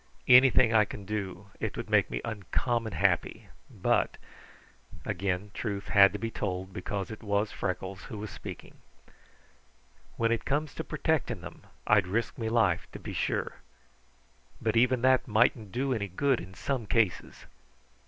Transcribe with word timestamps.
Anything 0.27 0.73
I 0.73 0.83
can 0.83 1.05
do 1.05 1.51
it 1.59 1.77
would 1.77 1.87
make 1.87 2.09
me 2.09 2.21
uncommon 2.25 2.91
happy, 2.93 3.49
but" 3.69 4.17
again 5.05 5.51
truth 5.53 5.89
had 5.89 6.11
to 6.11 6.17
be 6.17 6.31
told, 6.31 6.73
because 6.73 7.11
it 7.11 7.21
was 7.21 7.51
Freckles 7.51 8.05
who 8.05 8.17
was 8.17 8.31
speaking 8.31 8.79
"when 10.17 10.31
it 10.31 10.43
comes 10.43 10.73
to 10.73 10.83
protecting 10.83 11.41
them, 11.41 11.61
I'd 11.85 12.07
risk 12.07 12.35
me 12.39 12.49
life, 12.49 12.87
to 12.93 12.99
be 12.99 13.13
sure, 13.13 13.57
but 14.59 14.75
even 14.75 15.03
that 15.03 15.27
mightn't 15.27 15.71
do 15.71 15.93
any 15.93 16.07
good 16.07 16.41
in 16.41 16.55
some 16.55 16.87
cases. 16.87 17.45